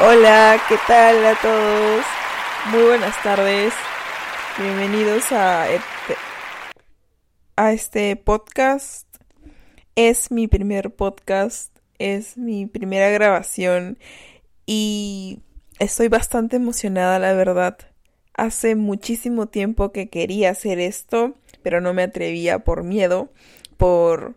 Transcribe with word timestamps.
Hola, 0.00 0.60
¿qué 0.68 0.76
tal 0.86 1.26
a 1.26 1.34
todos? 1.42 2.04
Muy 2.70 2.84
buenas 2.84 3.20
tardes. 3.20 3.74
Bienvenidos 4.56 5.32
a 5.32 5.68
este, 5.68 6.14
a 7.56 7.72
este 7.72 8.14
podcast. 8.14 9.08
Es 9.96 10.30
mi 10.30 10.46
primer 10.46 10.94
podcast, 10.94 11.76
es 11.98 12.38
mi 12.38 12.66
primera 12.66 13.10
grabación 13.10 13.98
y 14.66 15.40
estoy 15.80 16.06
bastante 16.06 16.54
emocionada, 16.54 17.18
la 17.18 17.32
verdad. 17.32 17.76
Hace 18.34 18.76
muchísimo 18.76 19.48
tiempo 19.48 19.90
que 19.90 20.08
quería 20.08 20.50
hacer 20.50 20.78
esto, 20.78 21.34
pero 21.64 21.80
no 21.80 21.92
me 21.92 22.04
atrevía 22.04 22.60
por 22.60 22.84
miedo, 22.84 23.32
por 23.76 24.36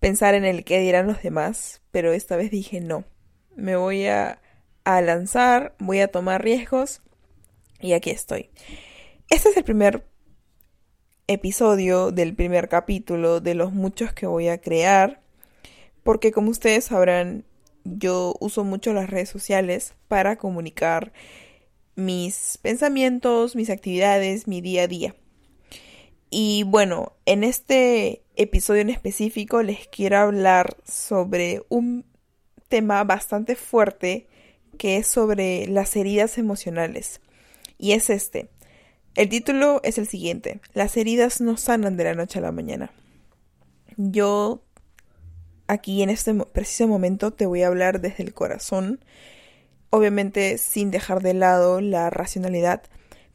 pensar 0.00 0.34
en 0.34 0.44
el 0.44 0.64
que 0.64 0.80
dirán 0.80 1.06
los 1.06 1.22
demás, 1.22 1.82
pero 1.92 2.12
esta 2.12 2.34
vez 2.34 2.50
dije 2.50 2.80
no. 2.80 3.04
Me 3.54 3.76
voy 3.76 4.06
a 4.06 4.41
a 4.84 5.00
lanzar, 5.00 5.74
voy 5.78 6.00
a 6.00 6.08
tomar 6.08 6.42
riesgos 6.42 7.02
y 7.80 7.92
aquí 7.92 8.10
estoy. 8.10 8.50
Este 9.30 9.48
es 9.48 9.56
el 9.56 9.64
primer 9.64 10.06
episodio 11.26 12.10
del 12.10 12.34
primer 12.34 12.68
capítulo 12.68 13.40
de 13.40 13.54
los 13.54 13.72
muchos 13.72 14.12
que 14.12 14.26
voy 14.26 14.48
a 14.48 14.60
crear, 14.60 15.20
porque 16.02 16.32
como 16.32 16.50
ustedes 16.50 16.84
sabrán, 16.84 17.44
yo 17.84 18.34
uso 18.40 18.64
mucho 18.64 18.92
las 18.92 19.10
redes 19.10 19.28
sociales 19.28 19.94
para 20.08 20.36
comunicar 20.36 21.12
mis 21.94 22.58
pensamientos, 22.62 23.56
mis 23.56 23.70
actividades, 23.70 24.46
mi 24.46 24.60
día 24.60 24.84
a 24.84 24.88
día. 24.88 25.14
Y 26.30 26.64
bueno, 26.64 27.12
en 27.26 27.44
este 27.44 28.22
episodio 28.36 28.80
en 28.80 28.90
específico 28.90 29.62
les 29.62 29.86
quiero 29.88 30.18
hablar 30.18 30.76
sobre 30.84 31.62
un 31.68 32.06
tema 32.68 33.04
bastante 33.04 33.54
fuerte 33.54 34.28
que 34.78 34.96
es 34.96 35.06
sobre 35.06 35.66
las 35.66 35.94
heridas 35.96 36.38
emocionales. 36.38 37.20
Y 37.78 37.92
es 37.92 38.10
este. 38.10 38.48
El 39.14 39.28
título 39.28 39.80
es 39.84 39.98
el 39.98 40.06
siguiente. 40.06 40.60
Las 40.72 40.96
heridas 40.96 41.40
no 41.40 41.56
sanan 41.56 41.96
de 41.96 42.04
la 42.04 42.14
noche 42.14 42.38
a 42.38 42.42
la 42.42 42.52
mañana. 42.52 42.92
Yo 43.96 44.62
aquí 45.66 46.02
en 46.02 46.10
este 46.10 46.34
preciso 46.34 46.88
momento 46.88 47.30
te 47.30 47.46
voy 47.46 47.62
a 47.62 47.68
hablar 47.68 48.00
desde 48.00 48.22
el 48.22 48.34
corazón, 48.34 49.00
obviamente 49.90 50.58
sin 50.58 50.90
dejar 50.90 51.22
de 51.22 51.34
lado 51.34 51.80
la 51.80 52.10
racionalidad, 52.10 52.82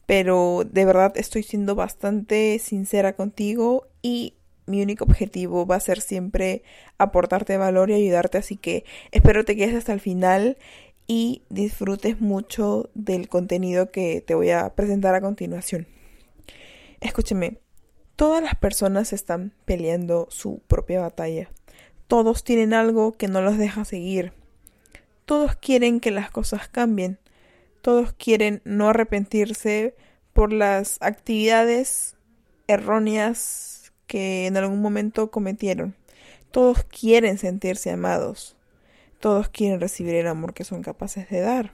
pero 0.05 0.63
de 0.65 0.85
verdad 0.85 1.13
estoy 1.15 1.43
siendo 1.43 1.75
bastante 1.75 2.59
sincera 2.59 3.13
contigo 3.13 3.87
y 4.01 4.35
mi 4.65 4.81
único 4.81 5.05
objetivo 5.05 5.65
va 5.65 5.77
a 5.77 5.79
ser 5.79 6.01
siempre 6.01 6.63
aportarte 6.97 7.57
valor 7.57 7.89
y 7.89 7.93
ayudarte, 7.93 8.37
así 8.37 8.57
que 8.57 8.83
espero 9.11 9.45
te 9.45 9.55
quedes 9.55 9.75
hasta 9.75 9.93
el 9.93 10.01
final 10.01 10.57
y 11.07 11.43
disfrutes 11.49 12.19
mucho 12.19 12.89
del 12.93 13.29
contenido 13.29 13.91
que 13.91 14.21
te 14.21 14.35
voy 14.35 14.51
a 14.51 14.75
presentar 14.75 15.15
a 15.15 15.21
continuación. 15.21 15.87
Escúcheme, 16.99 17.59
todas 18.15 18.43
las 18.43 18.55
personas 18.55 19.13
están 19.13 19.53
peleando 19.65 20.27
su 20.29 20.59
propia 20.67 20.99
batalla. 20.99 21.49
Todos 22.07 22.43
tienen 22.43 22.73
algo 22.73 23.13
que 23.13 23.27
no 23.27 23.41
los 23.41 23.57
deja 23.57 23.85
seguir. 23.85 24.33
Todos 25.25 25.55
quieren 25.55 25.99
que 25.99 26.11
las 26.11 26.29
cosas 26.29 26.67
cambien. 26.67 27.19
Todos 27.81 28.13
quieren 28.13 28.61
no 28.65 28.89
arrepentirse 28.89 29.95
por 30.33 30.51
las 30.51 30.97
actividades 31.01 32.15
erróneas 32.67 33.93
que 34.07 34.47
en 34.47 34.57
algún 34.57 34.81
momento 34.81 35.31
cometieron. 35.31 35.95
Todos 36.51 36.83
quieren 36.83 37.37
sentirse 37.37 37.91
amados. 37.91 38.56
Todos 39.19 39.49
quieren 39.49 39.81
recibir 39.81 40.15
el 40.15 40.27
amor 40.27 40.53
que 40.53 40.63
son 40.63 40.83
capaces 40.83 41.29
de 41.29 41.41
dar. 41.41 41.73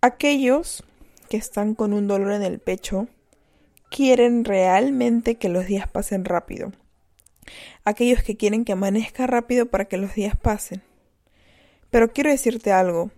Aquellos 0.00 0.84
que 1.28 1.36
están 1.36 1.74
con 1.74 1.92
un 1.92 2.06
dolor 2.06 2.32
en 2.32 2.42
el 2.42 2.58
pecho 2.58 3.08
quieren 3.90 4.44
realmente 4.44 5.36
que 5.36 5.48
los 5.48 5.66
días 5.66 5.88
pasen 5.88 6.24
rápido. 6.24 6.72
Aquellos 7.84 8.22
que 8.22 8.36
quieren 8.36 8.64
que 8.64 8.72
amanezca 8.72 9.26
rápido 9.26 9.66
para 9.66 9.84
que 9.86 9.96
los 9.96 10.14
días 10.14 10.36
pasen. 10.36 10.82
Pero 11.90 12.12
quiero 12.12 12.30
decirte 12.30 12.72
algo. 12.72 13.10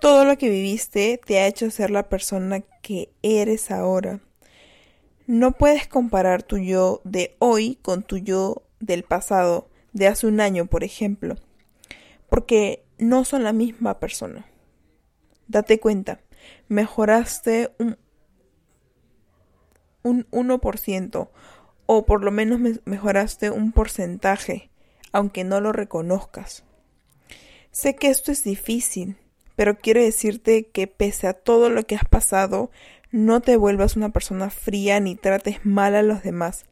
Todo 0.00 0.24
lo 0.24 0.36
que 0.36 0.48
viviste 0.48 1.20
te 1.24 1.38
ha 1.38 1.46
hecho 1.46 1.70
ser 1.70 1.90
la 1.90 2.08
persona 2.08 2.60
que 2.82 3.10
eres 3.22 3.70
ahora. 3.70 4.20
No 5.26 5.52
puedes 5.52 5.86
comparar 5.86 6.42
tu 6.42 6.58
yo 6.58 7.00
de 7.04 7.36
hoy 7.38 7.78
con 7.82 8.02
tu 8.02 8.16
yo 8.16 8.62
del 8.80 9.04
pasado 9.04 9.69
de 9.92 10.06
hace 10.06 10.26
un 10.26 10.40
año, 10.40 10.66
por 10.66 10.84
ejemplo, 10.84 11.36
porque 12.28 12.84
no 12.98 13.24
son 13.24 13.44
la 13.44 13.52
misma 13.52 13.98
persona. 13.98 14.46
Date 15.48 15.80
cuenta, 15.80 16.20
mejoraste 16.68 17.74
un, 17.78 17.98
un 20.02 20.26
1% 20.30 21.28
o 21.86 22.06
por 22.06 22.22
lo 22.22 22.30
menos 22.30 22.60
mejoraste 22.84 23.50
un 23.50 23.72
porcentaje, 23.72 24.70
aunque 25.12 25.42
no 25.42 25.60
lo 25.60 25.72
reconozcas. 25.72 26.64
Sé 27.72 27.96
que 27.96 28.08
esto 28.08 28.30
es 28.30 28.44
difícil, 28.44 29.16
pero 29.56 29.76
quiero 29.76 30.00
decirte 30.00 30.68
que 30.68 30.86
pese 30.86 31.26
a 31.26 31.34
todo 31.34 31.68
lo 31.68 31.82
que 31.84 31.96
has 31.96 32.04
pasado, 32.04 32.70
no 33.10 33.40
te 33.40 33.56
vuelvas 33.56 33.96
una 33.96 34.10
persona 34.10 34.50
fría 34.50 35.00
ni 35.00 35.16
trates 35.16 35.66
mal 35.66 35.96
a 35.96 36.02
los 36.02 36.22
demás. 36.22 36.64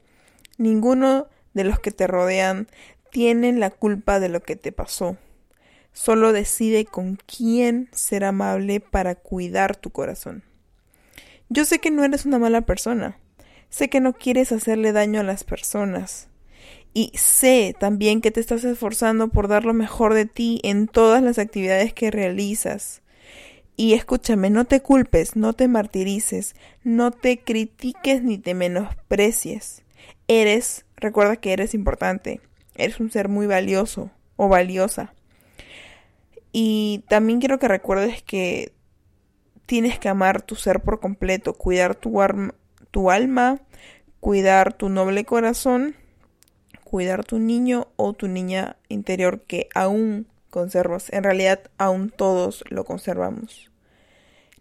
Ninguno 0.56 1.26
de 1.52 1.64
los 1.64 1.80
que 1.80 1.90
te 1.90 2.06
rodean 2.06 2.68
tienen 3.10 3.60
la 3.60 3.70
culpa 3.70 4.20
de 4.20 4.28
lo 4.28 4.40
que 4.40 4.56
te 4.56 4.72
pasó. 4.72 5.16
Solo 5.92 6.32
decide 6.32 6.84
con 6.84 7.16
quién 7.16 7.88
ser 7.92 8.24
amable 8.24 8.80
para 8.80 9.14
cuidar 9.14 9.76
tu 9.76 9.90
corazón. 9.90 10.44
Yo 11.48 11.64
sé 11.64 11.78
que 11.78 11.90
no 11.90 12.04
eres 12.04 12.26
una 12.26 12.38
mala 12.38 12.62
persona. 12.62 13.18
Sé 13.70 13.88
que 13.88 14.00
no 14.00 14.12
quieres 14.12 14.52
hacerle 14.52 14.92
daño 14.92 15.20
a 15.20 15.24
las 15.24 15.44
personas. 15.44 16.28
Y 16.94 17.12
sé 17.14 17.74
también 17.78 18.20
que 18.20 18.30
te 18.30 18.40
estás 18.40 18.64
esforzando 18.64 19.28
por 19.28 19.48
dar 19.48 19.64
lo 19.64 19.74
mejor 19.74 20.14
de 20.14 20.26
ti 20.26 20.60
en 20.62 20.88
todas 20.88 21.22
las 21.22 21.38
actividades 21.38 21.92
que 21.92 22.10
realizas. 22.10 23.02
Y 23.76 23.94
escúchame, 23.94 24.50
no 24.50 24.64
te 24.64 24.80
culpes, 24.80 25.36
no 25.36 25.52
te 25.52 25.68
martirices, 25.68 26.56
no 26.82 27.12
te 27.12 27.38
critiques 27.38 28.22
ni 28.22 28.36
te 28.38 28.54
menosprecies. 28.54 29.82
Eres, 30.26 30.84
recuerda 30.96 31.36
que 31.36 31.52
eres 31.52 31.74
importante. 31.74 32.40
Eres 32.78 33.00
un 33.00 33.10
ser 33.10 33.28
muy 33.28 33.46
valioso 33.46 34.10
o 34.36 34.48
valiosa. 34.48 35.12
Y 36.52 37.04
también 37.08 37.40
quiero 37.40 37.58
que 37.58 37.68
recuerdes 37.68 38.22
que 38.22 38.72
tienes 39.66 39.98
que 39.98 40.08
amar 40.08 40.40
tu 40.40 40.54
ser 40.54 40.80
por 40.80 40.98
completo, 40.98 41.52
cuidar 41.52 41.94
tu, 41.94 42.20
alma, 43.10 43.60
cuidar 44.20 44.72
tu 44.72 44.88
noble 44.88 45.26
corazón, 45.26 45.94
cuidar 46.84 47.24
tu 47.24 47.38
niño 47.38 47.88
o 47.96 48.14
tu 48.14 48.28
niña 48.28 48.76
interior 48.88 49.42
que 49.42 49.68
aún 49.74 50.26
conservas. 50.48 51.12
En 51.12 51.24
realidad 51.24 51.60
aún 51.76 52.10
todos 52.10 52.64
lo 52.70 52.84
conservamos. 52.84 53.70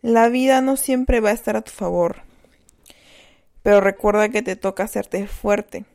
La 0.01 0.28
vida 0.28 0.59
no 0.59 0.75
siempre 0.75 1.22
va 1.22 1.29
a 1.29 1.34
estar 1.34 1.55
a 1.55 1.61
tu 1.61 1.72
favor, 1.72 2.23
pero 3.63 3.79
recuerda 3.79 4.29
que 4.29 4.41
te 4.41 4.55
toca 4.55 4.84
hacerte 4.84 5.25
fuerte, 5.28 5.85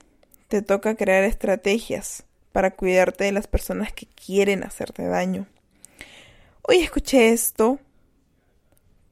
te 0.53 0.61
toca 0.61 0.97
crear 0.97 1.25
estrategias 1.25 2.25
para 2.53 2.73
cuidarte 2.73 3.25
de 3.25 3.33
las 3.33 3.47
personas 3.47 3.91
que 3.91 4.05
quieren 4.05 4.65
hacerte 4.65 5.03
daño. 5.03 5.47
Hoy 6.61 6.81
escuché 6.81 7.31
esto 7.31 7.79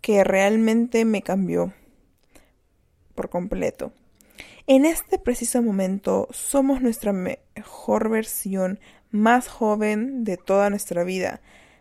que 0.02 0.22
realmente 0.22 1.06
me 1.06 1.22
cambió 1.22 1.72
por 3.14 3.30
completo. 3.30 3.90
En 4.66 4.84
este 4.84 5.18
preciso 5.18 5.62
momento 5.62 6.28
somos 6.30 6.82
nuestra 6.82 7.14
mejor 7.14 8.10
versión, 8.10 8.78
más 9.10 9.48
joven 9.48 10.24
de 10.24 10.36
toda 10.36 10.68
nuestra 10.68 11.04
vida. 11.04 11.40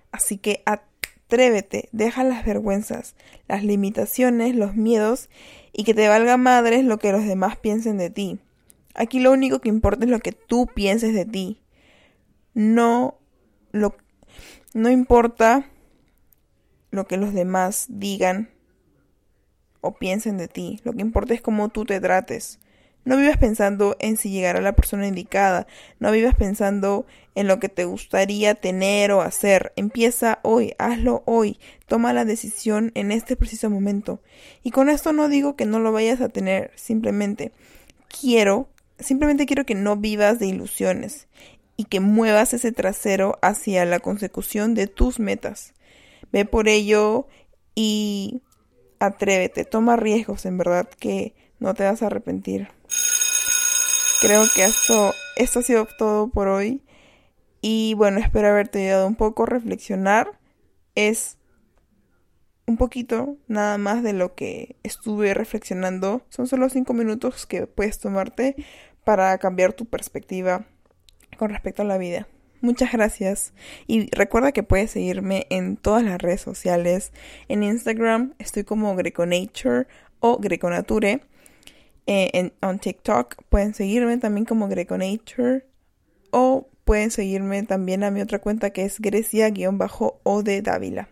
Así 0.10 0.38
que 0.38 0.64
atrévete, 0.66 1.90
deja 1.92 2.24
las 2.24 2.46
vergüenzas, 2.46 3.14
las 3.50 3.66
limitaciones, 3.66 4.56
los 4.56 4.76
miedos 4.76 5.28
y 5.74 5.84
que 5.84 5.94
te 5.94 6.08
valga 6.08 6.38
madres 6.38 6.86
lo 6.86 6.98
que 6.98 7.12
los 7.12 7.26
demás 7.26 7.58
piensen 7.58 7.98
de 7.98 8.10
ti. 8.10 8.40
Aquí 9.00 9.22
lo 9.22 9.32
único 9.32 9.60
que 9.60 9.70
importa 9.70 10.04
es 10.04 10.12
lo 10.12 10.20
que 10.20 10.34
tú 10.34 10.68
pienses 10.68 11.14
de 11.14 11.26
ti. 11.26 11.62
No 12.54 13.18
lo 13.72 13.96
no 14.74 14.90
importa 14.90 15.70
lo 16.92 17.08
que 17.08 17.16
los 17.16 17.34
demás 17.34 17.86
digan 17.88 18.50
o 19.80 19.96
piensen 19.96 20.38
de 20.38 20.50
ti. 20.50 20.82
Lo 20.84 20.92
que 20.92 21.02
importa 21.02 21.34
es 21.34 21.42
cómo 21.42 21.70
tú 21.70 21.86
te 21.86 22.02
trates. 22.02 22.60
No 23.06 23.16
vivas 23.16 23.38
pensando 23.38 23.96
en 24.00 24.18
si 24.18 24.32
llegará 24.32 24.60
la 24.60 24.74
persona 24.74 25.08
indicada. 25.08 25.66
No 26.00 26.12
vivas 26.12 26.36
pensando 26.36 27.06
en 27.36 27.48
lo 27.48 27.58
que 27.62 27.70
te 27.70 27.86
gustaría 27.86 28.54
tener 28.54 29.14
o 29.14 29.22
hacer. 29.22 29.72
Empieza 29.78 30.40
hoy, 30.44 30.74
hazlo 30.78 31.24
hoy. 31.26 31.58
Toma 31.88 32.12
la 32.12 32.26
decisión 32.26 32.92
en 32.96 33.14
este 33.14 33.38
preciso 33.38 33.70
momento. 33.70 34.22
Y 34.62 34.72
con 34.72 34.90
esto 34.90 35.14
no 35.14 35.30
digo 35.30 35.56
que 35.56 35.66
no 35.66 35.80
lo 35.80 35.94
vayas 35.94 36.20
a 36.20 36.28
tener. 36.28 36.72
Simplemente 36.76 37.54
quiero 38.10 38.68
Simplemente 39.00 39.46
quiero 39.46 39.66
que 39.66 39.76
no 39.76 39.96
vivas 39.96 40.40
de 40.40 40.48
ilusiones 40.48 41.28
y 41.78 41.86
que 41.86 42.00
muevas 42.00 42.54
ese 42.54 42.72
trasero 42.72 43.40
hacia 43.42 43.86
la 43.86 44.00
consecución 44.00 44.76
de 44.76 44.88
tus 44.88 45.20
metas. 45.20 45.74
Ve 46.32 46.46
por 46.46 46.68
ello 46.68 47.28
y 47.76 48.42
atrévete, 49.00 49.64
toma 49.64 49.96
riesgos, 49.96 50.46
en 50.46 50.58
verdad 50.58 50.90
que 51.00 51.34
no 51.60 51.74
te 51.74 51.84
vas 51.84 52.02
a 52.04 52.08
arrepentir. 52.08 52.68
Creo 54.22 54.44
que 54.54 54.66
esto, 54.66 55.14
esto 55.38 55.60
ha 55.60 55.64
sido 55.64 55.88
todo 55.98 56.28
por 56.30 56.50
hoy. 56.50 56.84
Y 57.62 57.94
bueno, 57.96 58.20
espero 58.20 58.50
haberte 58.50 58.84
ayudado 58.84 59.08
un 59.08 59.16
poco 59.16 59.44
a 59.44 59.48
reflexionar. 59.48 60.38
Es 60.96 61.38
un 62.66 62.78
poquito 62.78 63.38
nada 63.48 63.78
más 63.78 64.04
de 64.04 64.14
lo 64.14 64.36
que 64.36 64.76
estuve 64.84 65.34
reflexionando. 65.34 66.22
Son 66.30 66.48
solo 66.48 66.70
cinco 66.70 66.94
minutos 66.94 67.46
que 67.46 67.68
puedes 67.68 68.00
tomarte 68.00 68.56
para 69.10 69.36
cambiar 69.40 69.74
tu 69.74 69.86
perspectiva 69.86 70.68
con 71.40 71.50
respecto 71.50 71.82
a 71.82 71.86
la 71.86 71.98
vida. 71.98 72.28
Muchas 72.62 72.92
gracias 72.92 73.54
y 73.88 74.08
recuerda 74.16 74.52
que 74.52 74.62
puedes 74.62 74.92
seguirme 74.92 75.48
en 75.50 75.78
todas 75.78 76.04
las 76.04 76.22
redes 76.22 76.42
sociales. 76.42 77.12
En 77.48 77.64
Instagram 77.64 78.36
estoy 78.38 78.66
como 78.66 78.96
Greconature 78.96 79.88
o 80.20 80.38
Greconature. 80.38 81.22
Eh, 82.06 82.52
en 82.60 82.80
TikTok 82.80 83.46
pueden 83.50 83.74
seguirme 83.74 84.20
también 84.20 84.46
como 84.46 84.68
Greconature 84.68 85.66
o 86.30 86.70
pueden 86.84 87.10
seguirme 87.10 87.64
también 87.64 88.04
a 88.04 88.12
mi 88.12 88.22
otra 88.22 88.38
cuenta 88.38 88.70
que 88.70 88.86
es 88.86 89.00
Grecia-O 89.00 90.44
de 90.44 90.62
Dávila. 90.62 91.10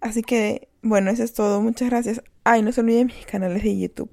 Así 0.00 0.22
que 0.22 0.70
bueno, 0.80 1.10
eso 1.10 1.22
es 1.22 1.34
todo. 1.34 1.60
Muchas 1.60 1.90
gracias. 1.90 2.22
Ay, 2.44 2.62
no 2.62 2.72
se 2.72 2.80
olviden 2.80 3.08
mis 3.08 3.26
canales 3.26 3.62
de 3.62 3.78
YouTube. 3.78 4.10